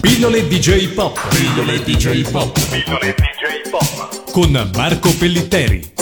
[0.00, 1.18] Pillole DJ Pop.
[1.28, 2.52] Pillole DJ Pop.
[2.70, 4.30] Pillole DJ Pop.
[4.30, 5.92] Con Marco Pellitteri.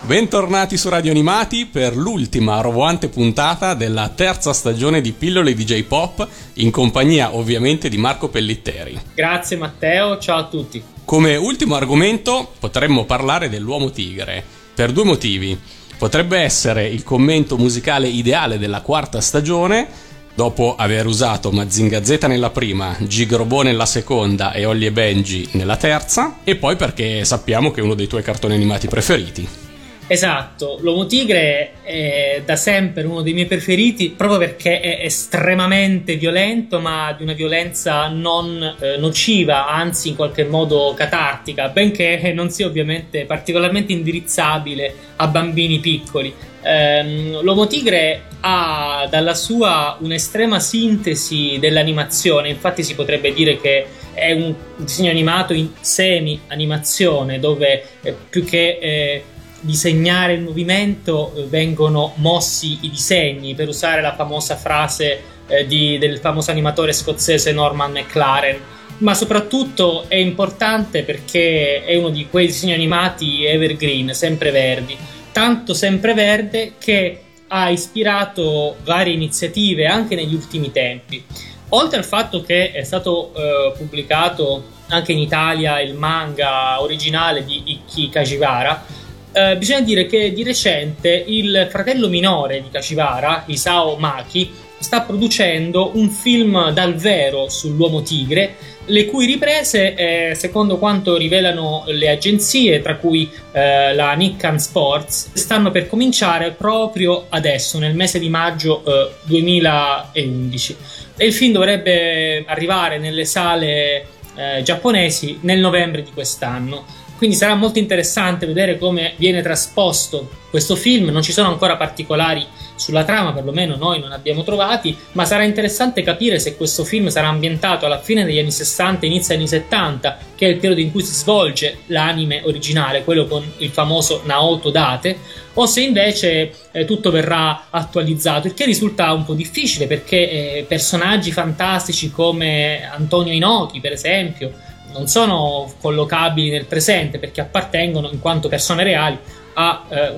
[0.00, 6.26] Bentornati su Radio Animati per l'ultima roboante puntata della terza stagione di Pillole DJ Pop,
[6.54, 8.98] in compagnia ovviamente di Marco Pellitteri.
[9.14, 10.82] Grazie Matteo, ciao a tutti.
[11.04, 14.42] Come ultimo argomento potremmo parlare dell'uomo tigre,
[14.74, 15.58] per due motivi.
[15.98, 19.86] Potrebbe essere il commento musicale ideale della quarta stagione,
[20.34, 25.76] dopo aver usato Mazinga Z nella prima, Gigrobo nella seconda e Ollie e Benji nella
[25.76, 29.69] terza, e poi perché sappiamo che è uno dei tuoi cartoni animati preferiti.
[30.12, 36.80] Esatto, l'Uomo Tigre è da sempre uno dei miei preferiti proprio perché è estremamente violento,
[36.80, 42.66] ma di una violenza non eh, nociva, anzi in qualche modo catartica, benché non sia
[42.66, 46.34] ovviamente particolarmente indirizzabile a bambini piccoli.
[46.62, 54.32] Um, L'Uomo Tigre ha dalla sua un'estrema sintesi dell'animazione, infatti si potrebbe dire che è
[54.32, 59.24] un disegno animato in semi-animazione dove eh, più che eh,
[59.60, 65.98] disegnare il movimento eh, vengono mossi i disegni, per usare la famosa frase eh, di,
[65.98, 68.60] del famoso animatore scozzese Norman McLaren.
[68.98, 74.96] Ma soprattutto è importante perché è uno di quei disegni animati evergreen, sempreverdi.
[75.32, 81.24] Tanto sempreverde che ha ispirato varie iniziative anche negli ultimi tempi.
[81.70, 87.62] Oltre al fatto che è stato eh, pubblicato anche in Italia il manga originale di
[87.66, 88.84] Ikki Kajivara,
[89.32, 95.90] eh, bisogna dire che di recente il fratello minore di Kashivara, Isao Maki, sta producendo
[95.94, 98.54] un film dal vero sull'uomo tigre,
[98.86, 105.30] le cui riprese, eh, secondo quanto rivelano le agenzie, tra cui eh, la Nikkan Sports,
[105.34, 108.82] stanno per cominciare proprio adesso, nel mese di maggio
[109.24, 110.72] 2011.
[111.16, 116.86] Eh, e il film dovrebbe arrivare nelle sale eh, giapponesi nel novembre di quest'anno.
[117.20, 121.10] Quindi sarà molto interessante vedere come viene trasposto questo film.
[121.10, 126.02] Non ci sono ancora particolari sulla trama, perlomeno noi non abbiamo trovati, ma sarà interessante
[126.02, 130.46] capire se questo film sarà ambientato alla fine degli anni 60 inizio anni 70, che
[130.46, 135.18] è il periodo in cui si svolge l'anime originale, quello con il famoso Naoto Date,
[135.52, 140.64] o se invece eh, tutto verrà attualizzato, il che risulta un po' difficile perché eh,
[140.66, 148.20] personaggi fantastici come Antonio Inoki, per esempio, non sono collocabili nel presente perché appartengono in
[148.20, 149.18] quanto persone reali
[149.54, 150.12] a eh,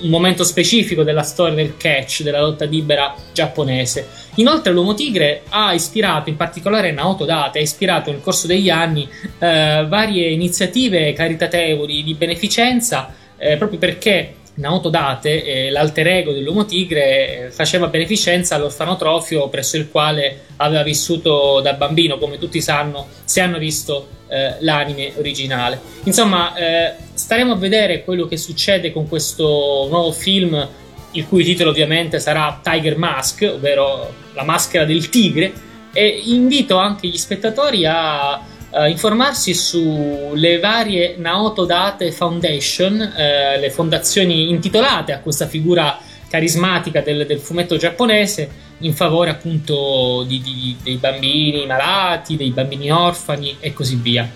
[0.00, 4.08] un momento specifico della storia del catch, della lotta libera giapponese.
[4.36, 9.08] Inoltre l'Uomo Tigre ha ispirato, in particolare Naoto Date, ha ispirato nel corso degli anni
[9.38, 16.64] eh, varie iniziative caritatevoli di beneficenza eh, proprio perché Naoto Date, eh, l'alter ego dell'uomo
[16.64, 23.08] tigre, eh, faceva beneficenza all'orfanotrofio presso il quale aveva vissuto da bambino, come tutti sanno,
[23.24, 25.80] se hanno visto eh, l'anime originale.
[26.04, 30.68] Insomma, eh, staremo a vedere quello che succede con questo nuovo film,
[31.12, 35.52] il cui titolo ovviamente sarà Tiger Mask, ovvero la maschera del tigre,
[35.92, 38.40] e invito anche gli spettatori a
[38.74, 45.96] Uh, informarsi sulle varie Naoto Date Foundation, uh, le fondazioni intitolate a questa figura
[46.28, 52.90] carismatica del, del fumetto giapponese in favore appunto di, di, dei bambini malati, dei bambini
[52.90, 54.28] orfani e così via.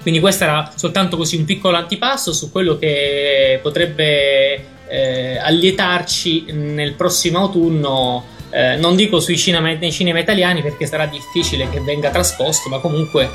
[0.00, 6.94] Quindi questo era soltanto così un piccolo antipasto su quello che potrebbe eh, allietarci nel
[6.94, 8.24] prossimo autunno
[8.55, 12.79] eh, non dico sui cinema, nei cinema italiani perché sarà difficile che venga trasposto, ma
[12.79, 13.29] comunque eh,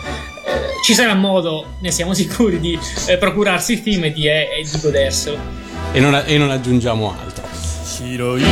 [0.85, 4.79] ci sarà modo, ne siamo sicuri, di eh, procurarsi il film e di, e di
[4.81, 5.39] goderselo.
[5.93, 7.47] E non, e non aggiungiamo altro.
[7.97, 8.43] 白い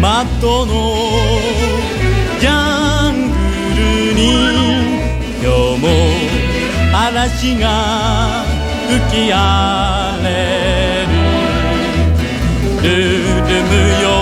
[0.00, 0.72] マットの
[2.40, 3.36] ジャング
[3.76, 4.22] ルに
[5.42, 5.86] 今日も
[6.96, 8.44] 嵐が
[8.88, 11.12] 吹き荒れる
[12.82, 14.21] ルル無用の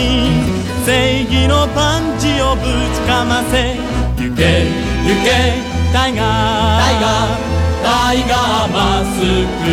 [0.00, 0.42] に
[0.84, 2.62] 正義のパンチをぶ
[2.94, 3.76] ちかませ
[4.16, 4.64] 行け
[5.04, 6.78] 行けタイガー。
[6.78, 7.50] タイガー。
[7.82, 9.66] タイガーマスク。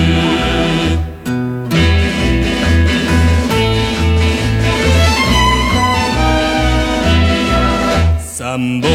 [8.20, 8.90] 三本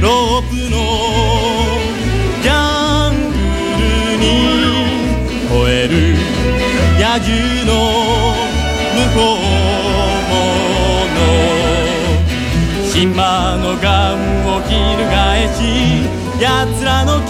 [0.00, 0.76] ロープの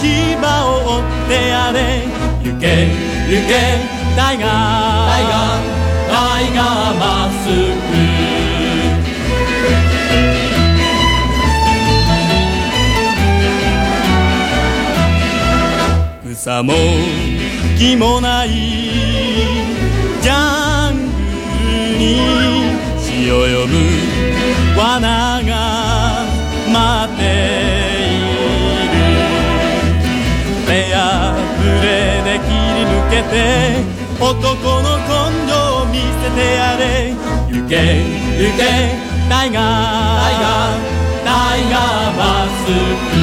[0.05, 0.67] 牙を
[0.97, 1.77] 折ってやれ。
[2.43, 2.65] 行け
[3.29, 3.53] 行け
[4.15, 4.45] 大河。
[4.47, 5.33] 大河
[6.09, 6.13] 大
[6.55, 6.59] 河
[6.95, 7.87] まっすぐ。
[16.33, 16.73] 草も
[17.77, 18.49] 木もない
[20.21, 21.01] ジャング
[21.91, 22.03] ルに
[22.99, 23.73] 死を呼ぶ
[24.79, 25.76] 罠が
[33.17, 33.33] り抜けて
[34.19, 35.09] 男の根
[35.47, 36.83] 性を見せてやれ。
[37.49, 37.73] 行け
[38.37, 38.61] 行け。
[39.29, 40.21] タイガー。
[40.21, 40.87] タイガー
[41.23, 42.65] タイガーマス
[43.11, 43.16] ク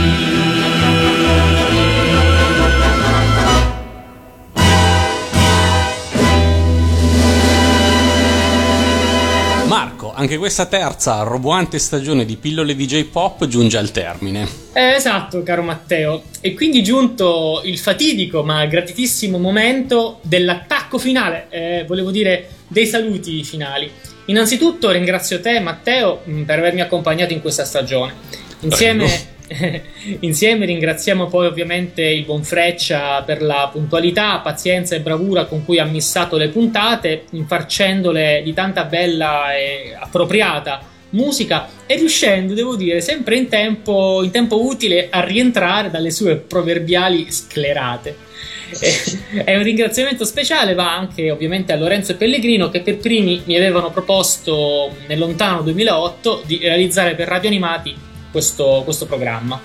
[10.25, 14.49] anche questa terza roboante stagione di pillole di J-pop giunge al termine.
[14.73, 16.23] Eh, esatto, caro Matteo.
[16.41, 23.45] E quindi giunto il fatidico ma gratitissimo momento dell'attacco finale, eh, volevo dire dei saluti
[23.45, 23.91] finali.
[24.27, 28.15] Innanzitutto ringrazio te, Matteo, per avermi accompagnato in questa stagione.
[28.61, 29.33] Insieme
[30.21, 35.79] Insieme ringraziamo poi ovviamente il buon Freccia per la puntualità, pazienza e bravura con cui
[35.79, 43.01] ha missato le puntate, infarcendole di tanta bella e appropriata musica e riuscendo, devo dire,
[43.01, 48.33] sempre in tempo, in tempo utile a rientrare dalle sue proverbiali sclerate.
[49.45, 53.57] E un ringraziamento speciale va anche ovviamente a Lorenzo e Pellegrino che per primi mi
[53.57, 57.95] avevano proposto nel lontano 2008 di realizzare per Radio Animati
[58.35, 59.61] questo, questo programma.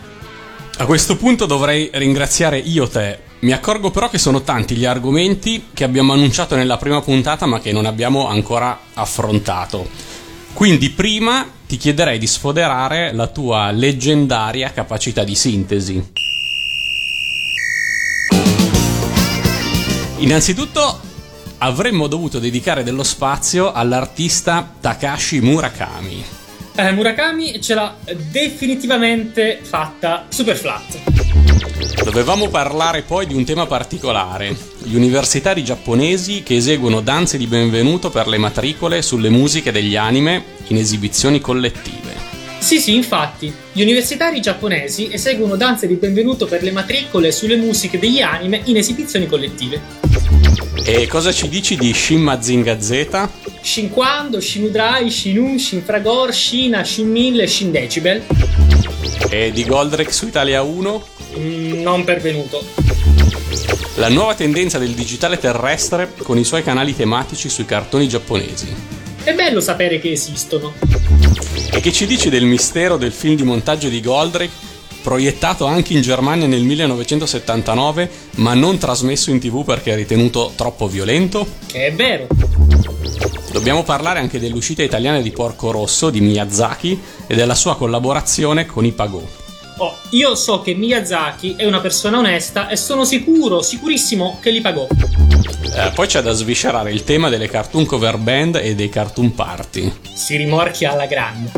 [0.77, 3.18] A questo punto dovrei ringraziare io te.
[3.39, 7.60] Mi accorgo però che sono tanti gli argomenti che abbiamo annunciato nella prima puntata ma
[7.60, 9.89] che non abbiamo ancora affrontato.
[10.54, 16.12] Quindi prima ti chiederei di sfoderare la tua leggendaria capacità di sintesi.
[20.18, 21.00] Innanzitutto
[21.57, 26.38] avremmo dovuto dedicare dello spazio all'artista Takashi Murakami
[26.87, 27.95] eh, Murakami ce l'ha
[28.31, 30.97] definitivamente fatta super flat.
[32.03, 38.09] Dovevamo parlare poi di un tema particolare, gli universitari giapponesi che eseguono danze di benvenuto
[38.09, 41.97] per le matricole sulle musiche degli anime in esibizioni collettive.
[42.59, 47.99] Sì, sì, infatti, gli universitari giapponesi eseguono danze di benvenuto per le matricole sulle musiche
[47.99, 49.81] degli anime in esibizioni collettive.
[50.83, 53.48] E cosa ci dici di Shin Mazinga Z?
[53.61, 58.23] Shin Quando, Shin Udrai, Shin Un, Shin Fragor, Shina, Shin 1000 Shin Decibel.
[59.29, 61.07] E di Goldrake su Italia 1?
[61.38, 62.63] Mm, non pervenuto.
[63.95, 68.73] La nuova tendenza del digitale terrestre con i suoi canali tematici sui cartoni giapponesi.
[69.23, 70.73] È bello sapere che esistono.
[71.71, 74.67] E che ci dici del mistero del film di montaggio di Goldrake
[75.01, 81.47] proiettato anche in Germania nel 1979, ma non trasmesso in tv perché ritenuto troppo violento?
[81.71, 82.27] È vero.
[83.51, 88.85] Dobbiamo parlare anche dell'uscita italiana di Porco Rosso di Miyazaki e della sua collaborazione con
[88.85, 89.21] i Pagò.
[89.77, 94.59] Oh, io so che Miyazaki è una persona onesta e sono sicuro, sicurissimo che li
[94.59, 94.85] pagò.
[95.73, 99.89] Eh, poi c'è da sviscerare il tema delle cartoon cover band e dei cartoon party.
[100.13, 101.51] Si rimorchia alla grande.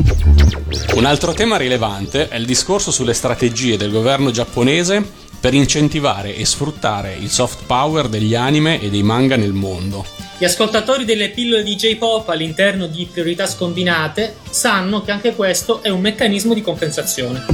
[0.94, 5.04] Un altro tema rilevante è il discorso sulle strategie del governo giapponese
[5.40, 10.21] per incentivare e sfruttare il soft power degli anime e dei manga nel mondo.
[10.42, 15.88] Gli ascoltatori delle pillole di J-pop all'interno di priorità scombinate sanno che anche questo è
[15.88, 17.44] un meccanismo di compensazione.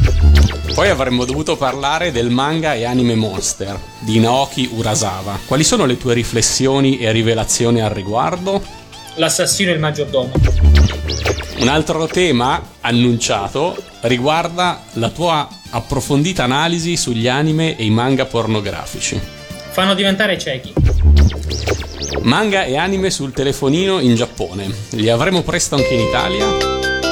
[0.73, 5.39] Poi avremmo dovuto parlare del manga e anime Monster di Naoki Urasawa.
[5.45, 8.65] Quali sono le tue riflessioni e rivelazioni al riguardo?
[9.17, 10.33] L'assassino e il maggiordomo.
[11.59, 19.38] Un altro tema annunciato riguarda la tua approfondita analisi sugli anime e i manga pornografici.
[19.79, 20.73] Fanno diventare ciechi.
[22.23, 24.69] Manga e anime sul telefonino in Giappone.
[24.95, 26.47] Li avremo presto anche in Italia?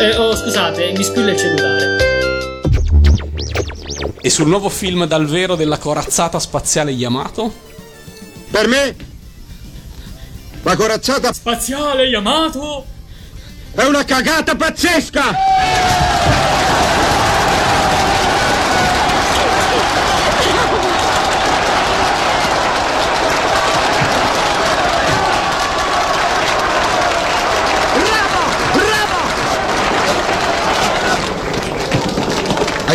[0.00, 1.96] Eh, oh, scusate, mi squilla il cellulare.
[4.20, 7.54] E sul nuovo film dal vero della corazzata spaziale Yamato?
[8.50, 8.96] Per me
[10.64, 12.84] la corazzata spaziale Yamato
[13.76, 16.65] è una cagata pazzesca!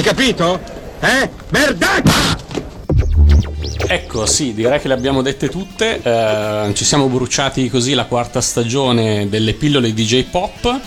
[0.02, 0.60] Hai capito?
[1.00, 1.30] Eh?
[1.50, 2.36] Merdaccia!
[3.86, 6.02] Ecco, sì, direi che le abbiamo dette tutte.
[6.02, 10.80] Eh, ci siamo bruciati così la quarta stagione delle pillole di J-Pop.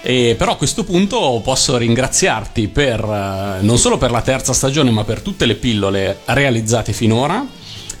[0.00, 4.90] E però a questo punto posso ringraziarti per eh, non solo per la terza stagione,
[4.90, 7.46] ma per tutte le pillole realizzate finora.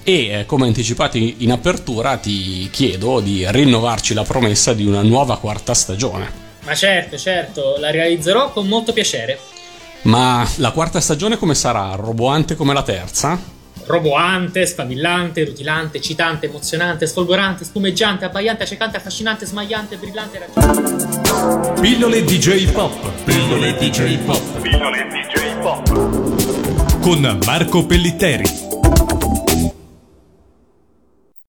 [0.02, 5.36] E eh, come anticipato in apertura, ti chiedo di rinnovarci la promessa di una nuova
[5.36, 6.42] quarta stagione.
[6.62, 9.38] Ma certo, certo, la realizzerò con molto piacere.
[10.04, 11.94] Ma la quarta stagione come sarà?
[11.94, 13.52] Roboante come la terza?
[13.86, 21.80] roboante, sfavillante, rutilante, eccitante, emozionante, sfolgorante, spumeggiante, abbaiante, accecante, affascinante, smagliante, brillante, raggiante.
[21.80, 23.10] Pillole DJ Pop.
[23.24, 24.60] Pillole DJ Pop.
[24.60, 27.00] Pillole DJ Pop.
[27.00, 28.63] Con Marco Pellitteri.